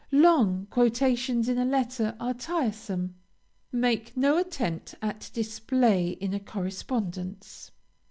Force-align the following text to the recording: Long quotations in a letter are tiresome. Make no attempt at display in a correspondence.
Long 0.13 0.65
quotations 0.71 1.47
in 1.47 1.59
a 1.59 1.63
letter 1.63 2.15
are 2.19 2.33
tiresome. 2.33 3.13
Make 3.71 4.17
no 4.17 4.35
attempt 4.39 4.95
at 4.99 5.29
display 5.31 6.07
in 6.09 6.33
a 6.33 6.39
correspondence. 6.39 7.69